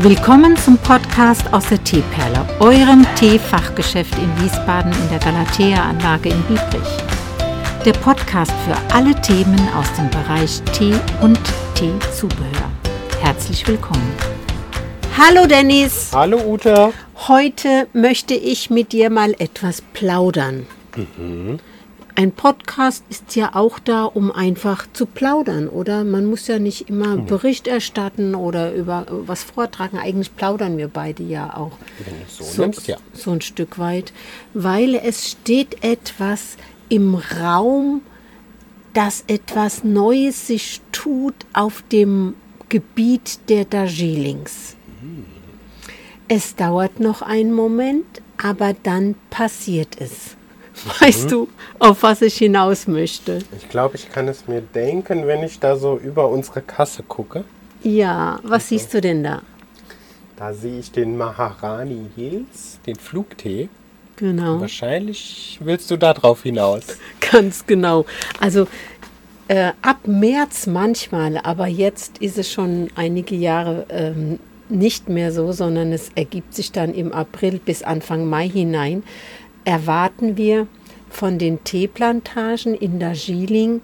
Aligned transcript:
Willkommen 0.00 0.54
zum 0.58 0.76
Podcast 0.76 1.50
aus 1.54 1.70
der 1.70 1.82
Teeperle, 1.82 2.46
eurem 2.60 3.06
Teefachgeschäft 3.14 4.12
in 4.18 4.44
Wiesbaden 4.44 4.92
in 4.92 5.08
der 5.08 5.18
Galatea-Anlage 5.20 6.28
in 6.28 6.42
Biebrich. 6.42 6.88
Der 7.82 7.94
Podcast 7.94 8.52
für 8.66 8.76
alle 8.94 9.18
Themen 9.22 9.58
aus 9.74 9.90
dem 9.94 10.10
Bereich 10.10 10.60
Tee 10.74 10.92
und 11.22 11.40
Teezubehör. 11.74 12.70
Herzlich 13.22 13.66
willkommen. 13.66 14.12
Hallo 15.16 15.46
Dennis. 15.46 16.10
Hallo 16.12 16.42
Uta. 16.44 16.92
Heute 17.26 17.88
möchte 17.94 18.34
ich 18.34 18.68
mit 18.68 18.92
dir 18.92 19.08
mal 19.08 19.34
etwas 19.38 19.80
plaudern. 19.80 20.66
Mhm. 20.94 21.58
Ein 22.18 22.32
Podcast 22.32 23.04
ist 23.10 23.36
ja 23.36 23.54
auch 23.54 23.78
da, 23.78 24.04
um 24.04 24.32
einfach 24.32 24.86
zu 24.94 25.04
plaudern, 25.04 25.68
oder? 25.68 26.02
Man 26.02 26.24
muss 26.24 26.46
ja 26.46 26.58
nicht 26.58 26.88
immer 26.88 27.18
Bericht 27.18 27.66
erstatten 27.66 28.34
oder 28.34 28.72
über 28.72 29.04
was 29.10 29.44
vortragen. 29.44 29.98
Eigentlich 29.98 30.34
plaudern 30.34 30.78
wir 30.78 30.88
beide 30.88 31.22
ja 31.22 31.54
auch. 31.54 31.72
Es 32.26 32.54
so, 32.54 32.62
nimmst, 32.62 32.88
ja. 32.88 32.96
so 33.12 33.32
ein 33.32 33.42
Stück 33.42 33.78
weit, 33.78 34.14
weil 34.54 34.94
es 34.94 35.30
steht 35.30 35.84
etwas 35.84 36.56
im 36.88 37.16
Raum, 37.16 38.00
dass 38.94 39.24
etwas 39.26 39.84
Neues 39.84 40.46
sich 40.46 40.80
tut 40.92 41.34
auf 41.52 41.84
dem 41.92 42.34
Gebiet 42.70 43.40
der 43.50 43.66
Darjeelings. 43.66 44.74
Es 46.28 46.56
dauert 46.56 46.98
noch 46.98 47.20
einen 47.20 47.52
Moment, 47.52 48.22
aber 48.42 48.72
dann 48.72 49.16
passiert 49.28 50.00
es. 50.00 50.35
Weißt 51.00 51.30
du, 51.30 51.48
auf 51.78 52.02
was 52.02 52.22
ich 52.22 52.36
hinaus 52.36 52.86
möchte? 52.86 53.40
Ich 53.56 53.68
glaube, 53.68 53.96
ich 53.96 54.10
kann 54.10 54.28
es 54.28 54.46
mir 54.46 54.60
denken, 54.60 55.26
wenn 55.26 55.42
ich 55.42 55.58
da 55.58 55.76
so 55.76 55.98
über 55.98 56.28
unsere 56.28 56.62
Kasse 56.62 57.02
gucke. 57.02 57.44
Ja, 57.82 58.40
was 58.42 58.68
siehst 58.68 58.92
du 58.94 59.00
denn 59.00 59.22
da? 59.22 59.42
Da 60.36 60.52
sehe 60.52 60.78
ich 60.78 60.92
den 60.92 61.16
Maharani 61.16 62.06
Hills, 62.14 62.78
den 62.86 62.96
Flugtee. 62.96 63.68
Genau. 64.16 64.60
Wahrscheinlich 64.60 65.58
willst 65.62 65.90
du 65.90 65.96
da 65.96 66.14
drauf 66.14 66.42
hinaus. 66.42 66.84
Ganz 67.32 67.66
genau. 67.66 68.06
Also 68.40 68.66
äh, 69.48 69.72
ab 69.82 70.06
März 70.06 70.66
manchmal, 70.66 71.38
aber 71.38 71.66
jetzt 71.66 72.18
ist 72.18 72.38
es 72.38 72.50
schon 72.50 72.88
einige 72.96 73.34
Jahre 73.34 73.86
ähm, 73.90 74.38
nicht 74.68 75.08
mehr 75.08 75.32
so, 75.32 75.52
sondern 75.52 75.92
es 75.92 76.10
ergibt 76.14 76.54
sich 76.54 76.72
dann 76.72 76.92
im 76.92 77.12
April 77.12 77.60
bis 77.64 77.82
Anfang 77.82 78.28
Mai 78.28 78.48
hinein, 78.48 79.04
erwarten 79.66 80.38
wir 80.38 80.66
von 81.10 81.38
den 81.38 81.62
Teeplantagen 81.64 82.74
in 82.74 82.98
Darjeeling, 82.98 83.82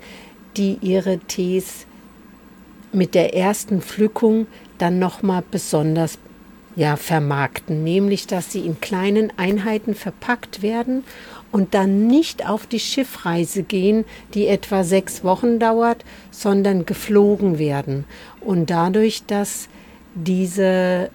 die 0.56 0.78
ihre 0.80 1.18
Tees 1.18 1.86
mit 2.92 3.14
der 3.14 3.34
ersten 3.34 3.82
Pflückung 3.82 4.46
dann 4.78 4.98
nochmal 4.98 5.42
besonders 5.50 6.18
ja, 6.76 6.96
vermarkten, 6.96 7.84
nämlich 7.84 8.26
dass 8.26 8.52
sie 8.52 8.60
in 8.60 8.80
kleinen 8.80 9.32
Einheiten 9.36 9.94
verpackt 9.94 10.62
werden 10.62 11.04
und 11.50 11.74
dann 11.74 12.06
nicht 12.06 12.48
auf 12.48 12.66
die 12.66 12.80
Schiffreise 12.80 13.62
gehen, 13.62 14.04
die 14.34 14.46
etwa 14.46 14.84
sechs 14.84 15.24
Wochen 15.24 15.58
dauert, 15.58 16.04
sondern 16.30 16.86
geflogen 16.86 17.58
werden. 17.58 18.04
Und 18.40 18.70
dadurch, 18.70 19.24
dass 19.26 19.68
diese 20.14 21.10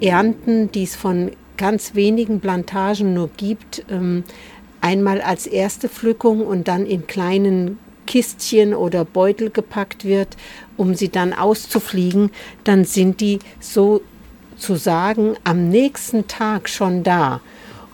Ernten, 0.00 0.70
die 0.72 0.82
es 0.82 0.94
von 0.94 1.30
ganz 1.58 1.94
wenigen 1.94 2.40
Plantagen 2.40 3.12
nur 3.12 3.28
gibt, 3.36 3.84
ähm, 3.90 4.24
einmal 4.80 5.20
als 5.20 5.46
erste 5.46 5.90
Pflückung 5.90 6.46
und 6.46 6.68
dann 6.68 6.86
in 6.86 7.06
kleinen 7.06 7.78
Kistchen 8.06 8.72
oder 8.72 9.04
Beutel 9.04 9.50
gepackt 9.50 10.06
wird, 10.06 10.28
um 10.78 10.94
sie 10.94 11.10
dann 11.10 11.34
auszufliegen, 11.34 12.30
dann 12.64 12.86
sind 12.86 13.20
die 13.20 13.38
sozusagen 13.60 15.34
am 15.44 15.68
nächsten 15.68 16.26
Tag 16.26 16.70
schon 16.70 17.02
da. 17.02 17.42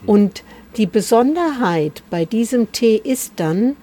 Und 0.07 0.45
die 0.77 0.87
Besonderheit 0.87 2.03
bei 2.11 2.25
diesem 2.25 2.71
Tee 2.71 3.01
ist 3.03 3.33
dann, 3.37 3.75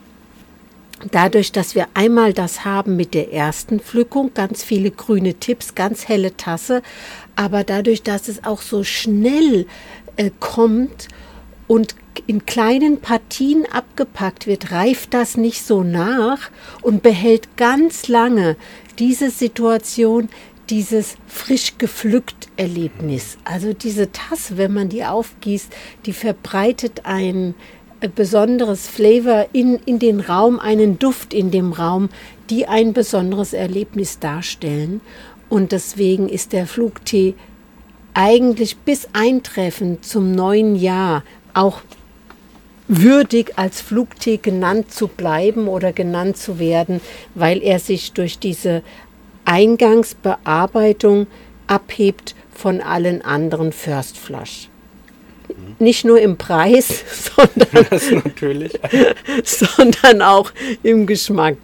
dadurch, 1.12 1.52
dass 1.52 1.76
wir 1.76 1.88
einmal 1.94 2.34
das 2.34 2.66
haben 2.66 2.96
mit 2.96 3.14
der 3.14 3.34
ersten 3.34 3.80
Pflückung, 3.80 4.34
ganz 4.34 4.64
viele 4.64 4.92
grüne 4.92 5.36
Tipps, 5.36 5.76
ganz 5.76 6.08
helle 6.08 6.36
Tasse, 6.38 6.82
aber 7.36 7.64
dadurch, 7.64 8.04
dass 8.04 8.28
es 8.28 8.44
auch 8.44 8.62
so 8.62 8.84
schnell 8.84 9.66
äh, 10.18 10.32
kommt 10.40 11.08
und 11.68 11.96
in 12.28 12.46
kleinen 12.46 13.00
Partien 13.00 13.66
abgepackt 13.72 14.46
wird, 14.46 14.72
reift 14.72 15.14
das 15.14 15.38
nicht 15.38 15.64
so 15.66 15.84
nach 15.84 16.52
und 16.82 17.04
behält 17.04 17.56
ganz 17.58 18.08
lange 18.08 18.58
diese 19.00 19.30
Situation, 19.30 20.30
dieses 20.70 21.18
frisch 21.28 21.78
gepflückt 21.78 22.50
Erlebnis. 22.56 23.38
Also 23.44 23.74
diese 23.74 24.12
Tasse, 24.12 24.58
wenn 24.58 24.74
man 24.74 24.90
die 24.90 25.04
aufgießt, 25.04 25.72
die 26.06 26.14
verbreitet 26.14 27.06
ein 27.06 27.50
äh, 27.50 27.81
besonderes 28.10 28.88
Flavor 28.88 29.48
in, 29.54 29.80
in 29.86 30.00
den 30.00 30.20
Raum, 30.20 30.60
einen 30.60 31.00
Duft 31.00 31.34
in 31.34 31.52
dem 31.52 31.74
Raum, 31.74 32.10
die 32.50 32.68
ein 32.68 32.94
besonderes 32.94 33.54
Erlebnis 33.54 34.20
darstellen. 34.20 35.02
Und 35.50 35.72
deswegen 35.72 36.30
ist 36.30 36.54
der 36.54 36.68
Flugtee 36.68 37.36
eigentlich 38.14 38.78
bis 38.78 39.08
Eintreffen 39.14 40.02
zum 40.02 40.32
neuen 40.32 40.76
Jahr 40.76 41.24
auch 41.54 41.82
würdig 42.88 43.58
als 43.58 43.80
Flugtee 43.80 44.38
genannt 44.38 44.92
zu 44.92 45.08
bleiben 45.08 45.68
oder 45.68 45.94
genannt 45.94 46.36
zu 46.36 46.60
werden, 46.60 47.00
weil 47.36 47.64
er 47.64 47.80
sich 47.80 48.12
durch 48.12 48.38
diese 48.38 48.84
Eingangsbearbeitung 49.46 51.28
abhebt 51.68 52.36
von 52.54 52.82
allen 52.82 53.22
anderen 53.22 53.72
First 53.72 54.18
Flush. 54.18 54.71
Nicht 55.82 56.06
nur 56.06 56.22
im 56.22 56.38
Preis, 56.38 57.04
sondern, 57.36 57.88
sondern 59.44 60.22
auch 60.22 60.52
im 60.84 61.08
Geschmack. 61.08 61.58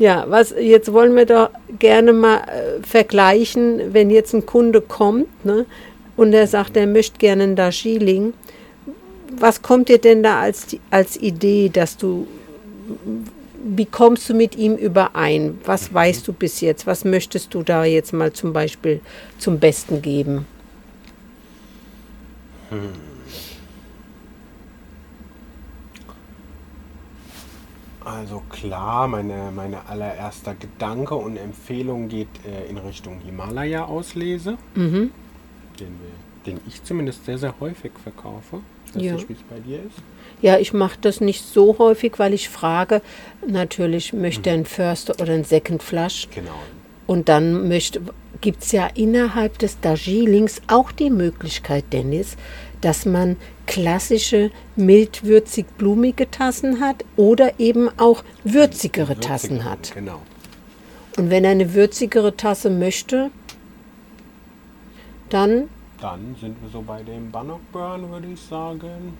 Ja, 0.00 0.24
was 0.26 0.52
jetzt 0.58 0.92
wollen 0.92 1.14
wir 1.14 1.24
doch 1.24 1.50
gerne 1.78 2.12
mal 2.12 2.38
äh, 2.38 2.82
vergleichen, 2.84 3.94
wenn 3.94 4.10
jetzt 4.10 4.34
ein 4.34 4.44
Kunde 4.44 4.80
kommt 4.80 5.44
ne, 5.44 5.66
und 6.16 6.32
er 6.32 6.48
sagt, 6.48 6.76
er 6.76 6.88
möchte 6.88 7.18
gerne 7.18 7.44
ein 7.44 7.54
Darjeeling. 7.54 8.32
Was 9.38 9.62
kommt 9.62 9.88
dir 9.88 9.98
denn 9.98 10.24
da 10.24 10.40
als, 10.40 10.66
als 10.90 11.16
Idee, 11.16 11.68
dass 11.68 11.96
du, 11.96 12.26
wie 13.62 13.86
kommst 13.86 14.28
du 14.28 14.34
mit 14.34 14.56
ihm 14.56 14.74
überein? 14.74 15.60
Was 15.64 15.94
weißt 15.94 16.26
du 16.26 16.32
bis 16.32 16.60
jetzt? 16.60 16.88
Was 16.88 17.04
möchtest 17.04 17.54
du 17.54 17.62
da 17.62 17.84
jetzt 17.84 18.12
mal 18.12 18.32
zum 18.32 18.52
Beispiel 18.52 19.00
zum 19.38 19.60
Besten 19.60 20.02
geben? 20.02 20.44
Hm. 22.70 22.78
Also 28.04 28.42
klar, 28.50 29.08
meine, 29.08 29.52
meine 29.54 29.86
allererster 29.88 30.54
Gedanke 30.54 31.14
und 31.14 31.36
Empfehlung 31.36 32.08
geht 32.08 32.28
äh, 32.46 32.68
in 32.70 32.78
Richtung 32.78 33.20
Himalaya-Auslese, 33.24 34.56
Mhm. 34.74 35.10
den, 35.78 35.88
wir- 35.88 36.46
den 36.46 36.60
ich 36.66 36.82
zumindest 36.82 37.26
sehr, 37.26 37.36
sehr 37.36 37.54
häufig 37.60 37.92
verkaufe. 38.02 38.60
Ja. 38.96 39.12
nicht, 39.12 39.28
wie 39.28 39.34
es 39.34 39.42
bei 39.48 39.60
dir 39.60 39.76
ist. 39.84 39.98
Ja, 40.42 40.58
ich 40.58 40.72
mache 40.72 40.98
das 41.00 41.20
nicht 41.20 41.44
so 41.44 41.78
häufig, 41.78 42.14
weil 42.18 42.34
ich 42.34 42.48
frage, 42.48 43.02
natürlich 43.46 44.12
möchte 44.12 44.50
er 44.50 44.54
ein 44.56 44.64
First 44.64 45.20
oder 45.20 45.32
ein 45.32 45.44
Second 45.44 45.80
Flush. 45.80 46.26
Genau. 46.34 46.58
Und 47.06 47.28
dann 47.28 47.68
gibt 48.40 48.62
es 48.62 48.72
ja 48.72 48.86
innerhalb 48.94 49.58
des 49.58 49.80
Darjeelings 49.80 50.62
auch 50.66 50.92
die 50.92 51.10
Möglichkeit, 51.10 51.84
Dennis, 51.92 52.36
dass 52.80 53.04
man 53.04 53.36
klassische 53.66 54.50
mildwürzig-blumige 54.76 56.30
Tassen 56.30 56.80
hat 56.80 57.04
oder 57.16 57.60
eben 57.60 57.88
auch 57.98 58.24
würzigere 58.44 59.18
Tassen 59.18 59.58
Würzig- 59.58 59.64
hat. 59.64 59.94
Genau. 59.94 60.22
Und 61.16 61.30
wenn 61.30 61.44
er 61.44 61.50
eine 61.50 61.74
würzigere 61.74 62.36
Tasse 62.36 62.70
möchte, 62.70 63.30
dann, 65.28 65.68
Dann 66.00 66.34
sind 66.40 66.56
wir 66.62 66.70
so 66.70 66.82
bei 66.82 67.02
dem 67.02 67.30
Bannock 67.30 67.60
Burn, 67.72 68.10
würde 68.10 68.28
ich 68.32 68.40
sagen. 68.40 69.18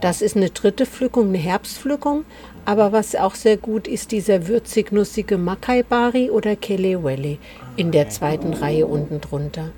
Das 0.00 0.22
ist 0.22 0.36
eine 0.36 0.50
dritte 0.50 0.86
Pflückung, 0.86 1.28
eine 1.28 1.38
Herbstpflückung. 1.38 2.24
Aber 2.64 2.92
was 2.92 3.14
auch 3.14 3.34
sehr 3.34 3.56
gut 3.56 3.88
ist, 3.88 4.12
dieser 4.12 4.46
würzig-nussige 4.46 5.38
Makai 5.38 5.82
Bari 5.82 6.30
oder 6.30 6.54
Kelewele 6.54 7.38
in 7.76 7.92
der 7.92 8.10
zweiten 8.10 8.52
Reihe 8.52 8.86
unten 8.86 9.20
drunter. 9.20 9.70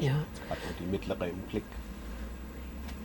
Ja. 0.00 0.24
Hat 0.50 0.58
die 0.80 0.90
mittlere 0.90 1.28
im 1.28 1.38
Blick. 1.50 1.62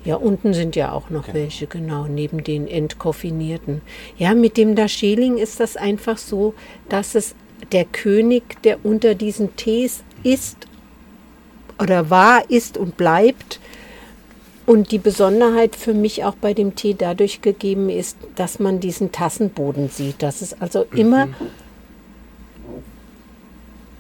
Ja, 0.04 0.16
unten 0.16 0.56
sind 0.56 0.76
ja 0.76 0.92
auch 0.92 1.12
noch 1.12 1.26
Genau. 1.26 1.36
welche, 1.36 1.68
genau, 1.68 2.08
neben 2.08 2.44
den 2.44 2.68
entkoffinierten. 2.68 3.82
Ja, 4.18 4.34
mit 4.34 4.58
dem 4.58 4.76
Darjeeling 4.76 5.38
ist 5.38 5.60
das 5.60 5.78
einfach 5.78 6.18
so, 6.18 6.56
dass 6.90 7.14
es 7.14 7.36
der 7.72 7.86
König, 7.86 8.64
der 8.64 8.84
unter 8.84 9.14
diesen 9.14 9.56
Tees 9.56 10.04
ist 10.24 10.58
oder 11.80 12.10
war, 12.10 12.50
ist 12.50 12.78
und 12.78 12.98
bleibt. 12.98 13.60
Und 14.66 14.92
die 14.92 15.00
Besonderheit 15.00 15.76
für 15.76 15.94
mich 15.94 16.24
auch 16.24 16.36
bei 16.36 16.54
dem 16.54 16.76
Tee 16.76 16.96
dadurch 16.98 17.42
gegeben 17.42 17.90
ist, 17.90 18.18
dass 18.36 18.60
man 18.60 18.80
diesen 18.80 19.12
Tassenboden 19.12 19.90
sieht. 19.90 20.22
Dass 20.22 20.42
es 20.42 20.60
also 20.62 20.86
immer 20.94 21.28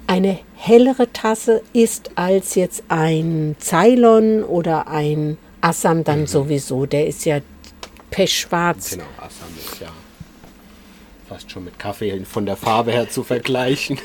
eine 0.07 0.39
hellere 0.55 1.11
Tasse 1.11 1.61
ist 1.73 2.11
als 2.15 2.55
jetzt 2.55 2.83
ein 2.89 3.55
Ceylon 3.59 4.43
oder 4.43 4.87
ein 4.87 5.37
Assam 5.61 6.03
dann 6.03 6.27
sowieso. 6.27 6.85
Der 6.85 7.07
ist 7.07 7.25
ja 7.25 7.39
pechschwarz. 8.09 8.91
Genau, 8.91 9.05
Assam 9.17 9.49
ist 9.57 9.79
ja 9.79 9.87
fast 11.27 11.49
schon 11.49 11.63
mit 11.63 11.79
Kaffee 11.79 12.25
von 12.25 12.45
der 12.45 12.57
Farbe 12.57 12.91
her 12.91 13.09
zu 13.09 13.23
vergleichen. 13.23 13.97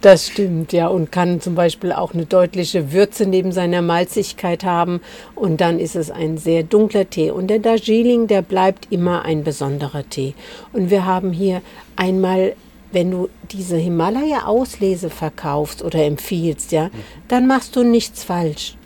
Das 0.00 0.28
stimmt, 0.28 0.72
ja, 0.72 0.86
und 0.86 1.10
kann 1.10 1.40
zum 1.40 1.56
Beispiel 1.56 1.92
auch 1.92 2.14
eine 2.14 2.24
deutliche 2.24 2.92
Würze 2.92 3.26
neben 3.26 3.50
seiner 3.50 3.82
Malzigkeit 3.82 4.62
haben. 4.62 5.00
Und 5.34 5.60
dann 5.60 5.80
ist 5.80 5.96
es 5.96 6.10
ein 6.10 6.38
sehr 6.38 6.62
dunkler 6.62 7.10
Tee. 7.10 7.32
Und 7.32 7.48
der 7.48 7.58
Darjeeling, 7.58 8.28
der 8.28 8.42
bleibt 8.42 8.86
immer 8.90 9.24
ein 9.24 9.42
besonderer 9.42 10.08
Tee. 10.08 10.34
Und 10.72 10.90
wir 10.90 11.04
haben 11.04 11.32
hier 11.32 11.62
einmal, 11.96 12.54
wenn 12.92 13.10
du 13.10 13.28
diese 13.50 13.76
Himalaya-Auslese 13.76 15.10
verkaufst 15.10 15.82
oder 15.82 16.04
empfiehlst, 16.04 16.70
ja, 16.70 16.90
dann 17.26 17.48
machst 17.48 17.74
du 17.74 17.82
nichts 17.82 18.22
falsch. 18.22 18.76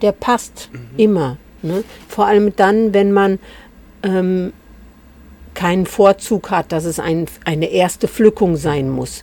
Der 0.00 0.12
passt 0.12 0.70
immer. 0.96 1.36
Ne? 1.60 1.84
Vor 2.08 2.26
allem 2.26 2.56
dann, 2.56 2.94
wenn 2.94 3.12
man 3.12 3.38
ähm, 4.02 4.54
keinen 5.54 5.84
Vorzug 5.84 6.50
hat, 6.50 6.72
dass 6.72 6.84
es 6.86 6.98
ein, 6.98 7.26
eine 7.44 7.66
erste 7.66 8.08
Pflückung 8.08 8.56
sein 8.56 8.88
muss. 8.88 9.22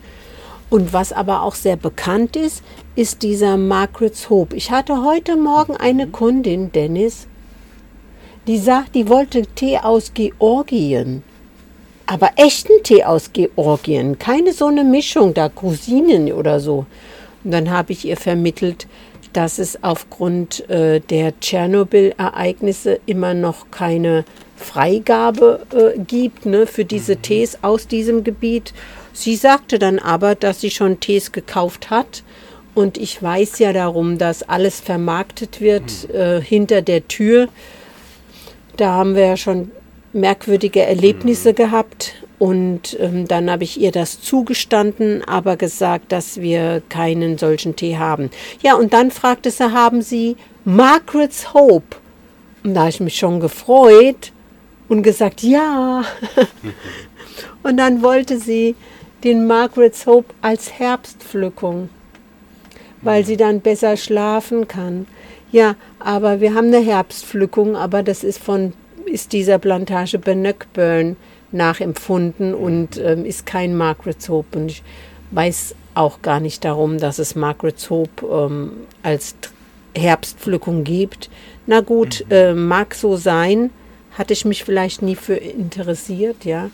Und 0.70 0.92
was 0.92 1.12
aber 1.12 1.42
auch 1.42 1.56
sehr 1.56 1.76
bekannt 1.76 2.36
ist, 2.36 2.62
ist 2.94 3.22
dieser 3.22 3.56
Margaret's 3.56 4.30
Hope. 4.30 4.54
Ich 4.54 4.70
hatte 4.70 5.04
heute 5.04 5.36
Morgen 5.36 5.76
eine 5.76 6.06
Kundin, 6.06 6.70
Dennis, 6.70 7.26
die 8.46 8.58
sagt, 8.58 8.94
die 8.94 9.08
wollte 9.08 9.42
Tee 9.42 9.78
aus 9.78 10.14
Georgien. 10.14 11.24
Aber 12.06 12.30
echten 12.36 12.82
Tee 12.84 13.04
aus 13.04 13.32
Georgien, 13.32 14.18
keine 14.18 14.52
so 14.52 14.66
eine 14.66 14.84
Mischung 14.84 15.34
da, 15.34 15.48
Cousinen 15.48 16.32
oder 16.32 16.60
so. 16.60 16.86
Und 17.44 17.50
dann 17.50 17.70
habe 17.70 17.92
ich 17.92 18.04
ihr 18.04 18.16
vermittelt, 18.16 18.86
dass 19.32 19.58
es 19.58 19.82
aufgrund 19.82 20.68
äh, 20.68 21.00
der 21.00 21.38
Tschernobyl-Ereignisse 21.38 23.00
immer 23.06 23.34
noch 23.34 23.70
keine 23.70 24.24
Freigabe 24.56 25.66
äh, 25.72 25.98
gibt 25.98 26.46
ne, 26.46 26.66
für 26.66 26.84
diese 26.84 27.16
Tees 27.16 27.58
aus 27.62 27.86
diesem 27.86 28.24
Gebiet. 28.24 28.74
Sie 29.12 29.36
sagte 29.36 29.78
dann 29.78 29.98
aber, 29.98 30.34
dass 30.34 30.60
sie 30.60 30.70
schon 30.70 31.00
Tees 31.00 31.32
gekauft 31.32 31.90
hat. 31.90 32.22
Und 32.74 32.98
ich 32.98 33.22
weiß 33.22 33.58
ja 33.58 33.72
darum, 33.72 34.18
dass 34.18 34.42
alles 34.42 34.80
vermarktet 34.80 35.60
wird 35.60 36.08
äh, 36.10 36.40
hinter 36.40 36.82
der 36.82 37.06
Tür. 37.08 37.48
Da 38.76 38.92
haben 38.92 39.14
wir 39.14 39.26
ja 39.26 39.36
schon 39.36 39.70
merkwürdige 40.12 40.82
Erlebnisse 40.82 41.52
gehabt. 41.52 42.14
Und 42.38 42.96
ähm, 42.98 43.28
dann 43.28 43.50
habe 43.50 43.64
ich 43.64 43.78
ihr 43.78 43.92
das 43.92 44.22
zugestanden, 44.22 45.22
aber 45.24 45.56
gesagt, 45.56 46.10
dass 46.10 46.40
wir 46.40 46.82
keinen 46.88 47.36
solchen 47.36 47.76
Tee 47.76 47.98
haben. 47.98 48.30
Ja, 48.62 48.76
und 48.76 48.94
dann 48.94 49.10
fragte 49.10 49.50
sie, 49.50 49.72
haben 49.72 50.00
Sie 50.00 50.36
Margaret's 50.64 51.52
Hope? 51.52 51.96
Und 52.64 52.74
da 52.74 52.80
habe 52.80 52.90
ich 52.90 53.00
mich 53.00 53.16
schon 53.16 53.40
gefreut 53.40 54.32
und 54.88 55.02
gesagt, 55.02 55.42
ja. 55.42 56.04
und 57.62 57.76
dann 57.76 58.02
wollte 58.02 58.38
sie 58.38 58.74
den 59.24 59.46
Margaret's 59.46 60.06
Hope 60.06 60.34
als 60.42 60.78
Herbstpflückung, 60.78 61.88
weil 63.02 63.24
sie 63.24 63.36
dann 63.36 63.60
besser 63.60 63.96
schlafen 63.96 64.68
kann. 64.68 65.06
Ja, 65.52 65.74
aber 65.98 66.40
wir 66.40 66.54
haben 66.54 66.68
eine 66.68 66.80
Herbstpflückung, 66.80 67.76
aber 67.76 68.02
das 68.02 68.24
ist 68.24 68.38
von 68.38 68.72
ist 69.06 69.32
dieser 69.32 69.58
Plantage 69.58 70.18
Bannockburn 70.18 71.16
nachempfunden 71.52 72.54
und 72.54 72.96
ähm, 72.98 73.24
ist 73.24 73.44
kein 73.44 73.76
Margaret's 73.76 74.28
Hope. 74.28 74.58
Und 74.58 74.70
ich 74.70 74.82
weiß 75.32 75.74
auch 75.94 76.22
gar 76.22 76.40
nicht 76.40 76.64
darum, 76.64 76.98
dass 76.98 77.18
es 77.18 77.34
Margaret's 77.34 77.90
Hope 77.90 78.24
ähm, 78.26 78.72
als 79.02 79.34
Herbstpflückung 79.96 80.84
gibt. 80.84 81.28
Na 81.66 81.80
gut, 81.80 82.24
mhm. 82.26 82.32
äh, 82.32 82.54
mag 82.54 82.94
so 82.94 83.16
sein, 83.16 83.70
hatte 84.16 84.32
ich 84.32 84.44
mich 84.44 84.64
vielleicht 84.64 85.02
nie 85.02 85.16
für 85.16 85.34
interessiert, 85.34 86.44
ja. 86.44 86.70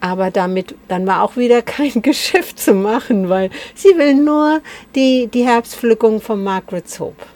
Aber 0.00 0.30
damit, 0.30 0.74
dann 0.88 1.06
war 1.06 1.22
auch 1.22 1.36
wieder 1.36 1.62
kein 1.76 2.02
Geschäft 2.02 2.58
zu 2.58 2.74
machen, 2.74 3.28
weil 3.28 3.50
sie 3.74 3.96
will 3.96 4.14
nur 4.14 4.60
die, 4.94 5.28
die 5.28 5.44
Herbstpflückung 5.44 6.20
von 6.20 6.42
Margaret's 6.42 6.98
Hope. 6.98 7.26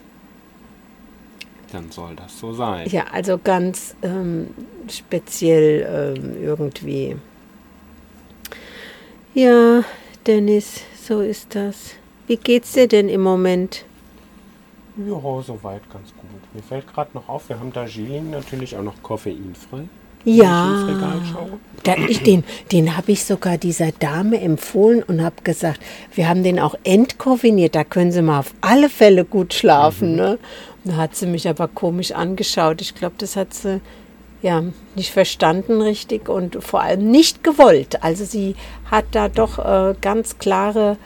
Dann 1.72 1.90
soll 1.90 2.14
das 2.14 2.38
so 2.38 2.52
sein. 2.52 2.88
Ja, 2.88 3.06
also 3.12 3.36
ganz 3.42 3.96
ähm, 4.02 4.48
speziell 4.88 6.14
ähm, 6.16 6.42
irgendwie. 6.42 7.16
Ja, 9.34 9.82
Dennis, 10.26 10.82
so 11.02 11.20
ist 11.20 11.56
das. 11.56 11.96
Wie 12.28 12.36
geht's 12.36 12.72
dir 12.72 12.86
denn 12.86 13.08
im 13.08 13.20
Moment? 13.20 13.84
Ja, 14.96 15.42
soweit 15.42 15.90
ganz 15.90 16.14
gut. 16.16 16.54
Mir 16.54 16.62
fällt 16.62 16.86
gerade 16.86 17.10
noch 17.14 17.28
auf, 17.28 17.48
wir 17.48 17.58
haben 17.58 17.72
Darjeeling 17.72 18.30
natürlich 18.30 18.76
auch 18.76 18.82
noch 18.82 19.02
koffeinfrei. 19.02 19.88
Ja, 20.24 20.88
da, 21.82 21.96
ich, 22.08 22.22
den, 22.22 22.44
den 22.72 22.96
habe 22.96 23.12
ich 23.12 23.24
sogar 23.24 23.58
dieser 23.58 23.92
Dame 23.92 24.40
empfohlen 24.40 25.02
und 25.02 25.22
habe 25.22 25.36
gesagt, 25.44 25.80
wir 26.14 26.28
haben 26.28 26.42
den 26.42 26.58
auch 26.58 26.74
entkoffiniert, 26.82 27.74
da 27.74 27.84
können 27.84 28.10
Sie 28.10 28.22
mal 28.22 28.38
auf 28.38 28.54
alle 28.62 28.88
Fälle 28.88 29.26
gut 29.26 29.52
schlafen. 29.52 30.12
Mhm. 30.12 30.16
Ne? 30.16 30.38
Da 30.84 30.96
hat 30.96 31.16
sie 31.16 31.26
mich 31.26 31.48
aber 31.48 31.68
komisch 31.68 32.12
angeschaut. 32.12 32.80
Ich 32.80 32.94
glaube, 32.94 33.14
das 33.18 33.36
hat 33.36 33.54
sie 33.54 33.80
ja 34.42 34.62
nicht 34.94 35.10
verstanden 35.10 35.80
richtig 35.80 36.28
und 36.28 36.62
vor 36.62 36.82
allem 36.82 37.10
nicht 37.10 37.42
gewollt. 37.42 38.02
Also 38.02 38.24
sie 38.24 38.54
hat 38.90 39.06
da 39.12 39.28
doch 39.28 39.58
äh, 39.58 39.94
ganz 40.00 40.38
klare 40.38 40.98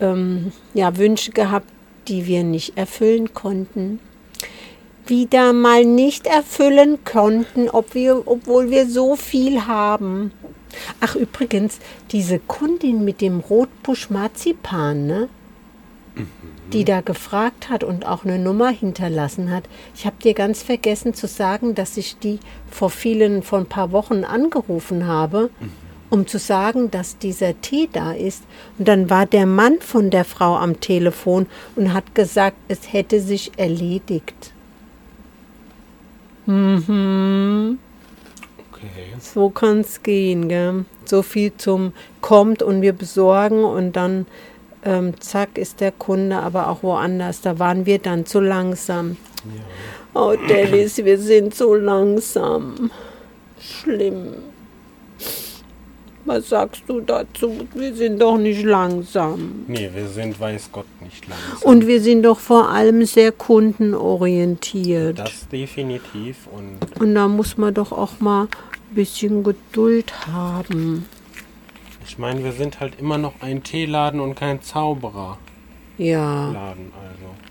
ähm, 0.00 0.52
ja, 0.74 0.96
Wünsche 0.96 1.30
gehabt, 1.30 1.68
die 2.08 2.26
wir 2.26 2.42
nicht 2.42 2.76
erfüllen 2.76 3.32
konnten. 3.34 4.00
Wieder 5.08 5.52
mal 5.52 5.84
nicht 5.84 6.26
erfüllen 6.26 6.98
konnten, 7.04 7.68
ob 7.68 7.94
wir, 7.94 8.22
obwohl 8.26 8.70
wir 8.70 8.88
so 8.88 9.16
viel 9.16 9.66
haben. 9.66 10.32
Ach 11.00 11.16
übrigens, 11.16 11.78
diese 12.12 12.38
Kundin 12.38 13.04
mit 13.04 13.20
dem 13.20 13.40
Rotbusch 13.40 14.10
Marzipan, 14.10 15.06
ne? 15.06 15.28
die 16.72 16.84
da 16.84 17.00
gefragt 17.00 17.70
hat 17.70 17.82
und 17.82 18.06
auch 18.06 18.24
eine 18.24 18.38
Nummer 18.38 18.68
hinterlassen 18.68 19.50
hat. 19.50 19.64
Ich 19.94 20.04
habe 20.04 20.16
dir 20.22 20.34
ganz 20.34 20.62
vergessen 20.62 21.14
zu 21.14 21.26
sagen, 21.26 21.74
dass 21.74 21.96
ich 21.96 22.18
die 22.18 22.38
vor 22.70 22.90
vielen, 22.90 23.42
vor 23.42 23.58
ein 23.60 23.66
paar 23.66 23.92
Wochen 23.92 24.24
angerufen 24.24 25.06
habe, 25.06 25.50
um 26.10 26.26
zu 26.26 26.38
sagen, 26.38 26.90
dass 26.90 27.18
dieser 27.18 27.58
Tee 27.60 27.88
da 27.90 28.12
ist. 28.12 28.42
Und 28.78 28.88
dann 28.88 29.08
war 29.08 29.26
der 29.26 29.46
Mann 29.46 29.80
von 29.80 30.10
der 30.10 30.24
Frau 30.24 30.56
am 30.56 30.80
Telefon 30.80 31.46
und 31.76 31.94
hat 31.94 32.14
gesagt, 32.14 32.56
es 32.68 32.92
hätte 32.92 33.20
sich 33.20 33.52
erledigt. 33.56 34.52
Mhm. 36.48 37.78
Okay. 38.72 38.88
So 39.20 39.50
kann 39.50 39.80
es 39.80 40.02
gehen, 40.02 40.48
gell? 40.48 40.86
So 41.04 41.22
viel 41.22 41.52
zum 41.58 41.92
kommt 42.22 42.62
und 42.62 42.80
wir 42.80 42.94
besorgen 42.94 43.64
und 43.64 43.92
dann 43.92 44.26
ähm, 44.82 45.20
zack 45.20 45.58
ist 45.58 45.80
der 45.80 45.92
Kunde 45.92 46.38
aber 46.38 46.68
auch 46.68 46.82
woanders. 46.82 47.42
Da 47.42 47.58
waren 47.58 47.84
wir 47.84 47.98
dann 47.98 48.24
zu 48.24 48.40
langsam. 48.40 49.18
Ja. 49.44 50.20
Oh, 50.20 50.34
Dennis, 50.48 50.96
wir 50.96 51.18
sind 51.18 51.54
so 51.54 51.74
langsam. 51.74 52.90
Schlimm. 53.60 54.34
Was 56.28 56.50
sagst 56.50 56.82
du 56.86 57.00
dazu? 57.00 57.66
Wir 57.72 57.94
sind 57.94 58.20
doch 58.20 58.36
nicht 58.36 58.62
langsam. 58.62 59.64
Nee, 59.66 59.88
wir 59.94 60.06
sind, 60.08 60.38
weiß 60.38 60.68
Gott, 60.70 60.84
nicht 61.00 61.26
langsam. 61.26 61.70
Und 61.70 61.86
wir 61.86 62.02
sind 62.02 62.22
doch 62.22 62.38
vor 62.38 62.68
allem 62.68 63.06
sehr 63.06 63.32
kundenorientiert. 63.32 65.18
Das 65.18 65.48
definitiv. 65.48 66.46
Und, 66.54 67.00
und 67.00 67.14
da 67.14 67.28
muss 67.28 67.56
man 67.56 67.72
doch 67.72 67.92
auch 67.92 68.20
mal 68.20 68.42
ein 68.42 68.94
bisschen 68.94 69.42
Geduld 69.42 70.12
haben. 70.26 71.06
Ich 72.06 72.18
meine, 72.18 72.44
wir 72.44 72.52
sind 72.52 72.78
halt 72.78 73.00
immer 73.00 73.16
noch 73.16 73.40
ein 73.40 73.62
Teeladen 73.62 74.20
und 74.20 74.34
kein 74.34 74.60
Zauberer. 74.60 75.38
Ja. 75.96 76.52
Laden, 76.52 76.92
also. 76.94 77.47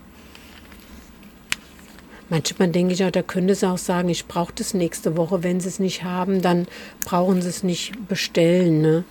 Manchmal 2.30 2.70
denke 2.70 2.94
ich 2.94 3.04
auch, 3.06 3.12
da 3.12 3.22
könnte 3.22 3.56
sie 3.56 3.70
auch 3.70 3.78
sagen, 3.78 4.10
ich 4.10 4.26
brauche 4.26 4.54
das 4.54 4.74
nächste 4.74 5.16
Woche. 5.16 5.44
Wenn 5.44 5.60
sie 5.60 5.70
es 5.70 5.80
nicht 5.80 6.04
haben, 6.04 6.42
dann 6.42 6.68
brauchen 7.06 7.42
sie 7.42 7.50
es 7.50 7.64
nicht 7.64 8.08
bestellen. 8.08 8.82
Ne? 8.82 9.04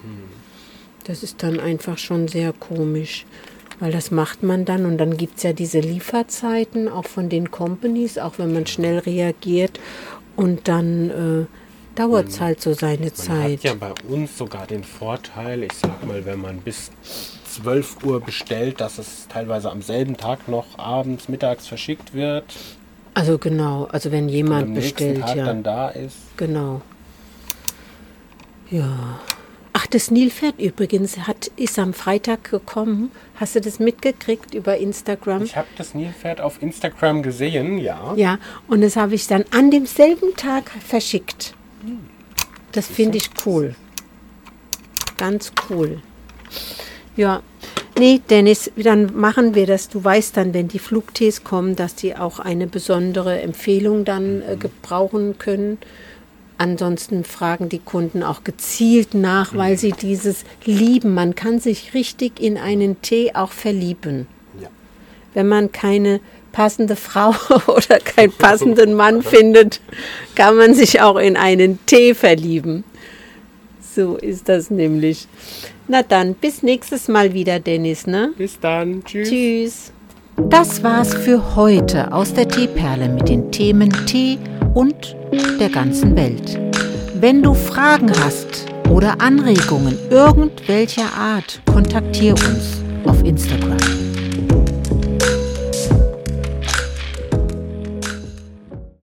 Das 1.04 1.22
ist 1.22 1.42
dann 1.42 1.58
einfach 1.58 1.98
schon 1.98 2.28
sehr 2.28 2.52
komisch. 2.52 3.24
Weil 3.78 3.92
das 3.92 4.10
macht 4.10 4.42
man 4.42 4.64
dann 4.64 4.86
und 4.86 4.98
dann 4.98 5.16
gibt 5.16 5.36
es 5.36 5.42
ja 5.42 5.52
diese 5.52 5.80
Lieferzeiten 5.80 6.88
auch 6.88 7.06
von 7.06 7.28
den 7.28 7.50
Companies, 7.50 8.16
auch 8.16 8.38
wenn 8.38 8.52
man 8.52 8.66
schnell 8.66 8.98
reagiert. 8.98 9.78
Und 10.34 10.68
dann 10.68 11.10
äh, 11.10 11.46
dauert 11.94 12.28
es 12.28 12.40
halt 12.40 12.60
so 12.60 12.72
seine 12.72 13.06
man 13.06 13.14
Zeit. 13.14 13.58
Hat 13.58 13.64
ja 13.64 13.74
bei 13.74 13.92
uns 14.08 14.36
sogar 14.36 14.66
den 14.66 14.84
Vorteil, 14.84 15.62
ich 15.62 15.72
sag 15.72 16.06
mal, 16.06 16.24
wenn 16.24 16.40
man 16.40 16.58
bis 16.58 16.90
12 17.50 18.04
Uhr 18.04 18.20
bestellt, 18.20 18.80
dass 18.80 18.98
es 18.98 19.28
teilweise 19.28 19.70
am 19.70 19.82
selben 19.82 20.16
Tag 20.16 20.48
noch 20.48 20.78
abends, 20.78 21.28
mittags 21.28 21.66
verschickt 21.66 22.14
wird. 22.14 22.44
Also 23.16 23.38
genau, 23.38 23.88
also 23.90 24.12
wenn 24.12 24.28
jemand 24.28 24.74
bestellt, 24.74 25.22
Tag 25.22 25.36
ja. 25.36 25.46
dann 25.46 25.62
da 25.62 25.88
ist. 25.88 26.18
Genau. 26.36 26.82
Ja. 28.70 29.20
Ach, 29.72 29.86
das 29.86 30.10
Nilpferd 30.10 30.60
übrigens 30.60 31.20
hat, 31.26 31.50
ist 31.56 31.78
am 31.78 31.94
Freitag 31.94 32.50
gekommen. 32.50 33.10
Hast 33.36 33.56
du 33.56 33.62
das 33.62 33.78
mitgekriegt 33.78 34.52
über 34.52 34.76
Instagram? 34.76 35.44
Ich 35.44 35.56
habe 35.56 35.66
das 35.78 35.94
Nilpferd 35.94 36.42
auf 36.42 36.60
Instagram 36.60 37.22
gesehen, 37.22 37.78
ja. 37.78 38.12
Ja, 38.16 38.38
und 38.68 38.82
das 38.82 38.96
habe 38.96 39.14
ich 39.14 39.26
dann 39.26 39.46
an 39.50 39.70
demselben 39.70 40.36
Tag 40.36 40.70
verschickt. 40.86 41.54
Das 42.72 42.86
finde 42.86 43.16
ich 43.16 43.30
cool. 43.46 43.74
Ganz 45.16 45.52
cool. 45.70 46.02
Ja, 47.16 47.40
nee, 47.98 48.20
Dennis, 48.30 48.70
dann 48.76 49.18
machen 49.18 49.54
wir 49.54 49.66
das. 49.66 49.88
Du 49.88 50.02
weißt 50.02 50.36
dann, 50.36 50.54
wenn 50.54 50.68
die 50.68 50.78
Flugtees 50.78 51.44
kommen, 51.44 51.76
dass 51.76 51.94
die 51.94 52.16
auch 52.16 52.38
eine 52.38 52.66
besondere 52.66 53.40
Empfehlung 53.40 54.04
dann 54.04 54.42
äh, 54.42 54.56
gebrauchen 54.56 55.38
können. 55.38 55.78
Ansonsten 56.58 57.24
fragen 57.24 57.68
die 57.68 57.80
Kunden 57.80 58.22
auch 58.22 58.42
gezielt 58.42 59.12
nach, 59.14 59.54
weil 59.54 59.76
sie 59.76 59.92
dieses 59.92 60.44
lieben. 60.64 61.12
Man 61.12 61.34
kann 61.34 61.60
sich 61.60 61.92
richtig 61.92 62.40
in 62.40 62.56
einen 62.56 63.02
Tee 63.02 63.32
auch 63.34 63.52
verlieben. 63.52 64.26
Ja. 64.60 64.68
Wenn 65.34 65.48
man 65.48 65.70
keine 65.70 66.20
passende 66.52 66.96
Frau 66.96 67.34
oder 67.66 67.98
keinen 67.98 68.32
passenden 68.32 68.94
Mann 68.94 69.22
findet, 69.22 69.82
kann 70.34 70.56
man 70.56 70.74
sich 70.74 71.02
auch 71.02 71.16
in 71.16 71.36
einen 71.36 71.78
Tee 71.84 72.14
verlieben. 72.14 72.84
So 73.96 74.16
ist 74.16 74.50
das 74.50 74.70
nämlich. 74.70 75.26
Na 75.88 76.02
dann, 76.02 76.34
bis 76.34 76.62
nächstes 76.62 77.08
Mal 77.08 77.32
wieder, 77.32 77.60
Dennis, 77.60 78.06
ne? 78.06 78.30
Bis 78.36 78.60
dann. 78.60 79.02
Tschüss. 79.02 79.30
Tschüss. 79.30 79.92
Das 80.50 80.82
war's 80.82 81.14
für 81.14 81.56
heute 81.56 82.12
aus 82.12 82.34
der 82.34 82.46
Teeperle 82.46 83.08
mit 83.08 83.30
den 83.30 83.50
Themen 83.50 83.90
Tee 84.04 84.36
und 84.74 85.16
der 85.58 85.70
ganzen 85.70 86.14
Welt. 86.14 86.60
Wenn 87.18 87.42
du 87.42 87.54
Fragen 87.54 88.10
hast 88.22 88.66
oder 88.90 89.18
Anregungen 89.22 89.96
irgendwelcher 90.10 91.10
Art, 91.14 91.62
kontaktiere 91.64 92.34
uns 92.34 92.82
auf 93.06 93.24
Instagram. 93.24 93.78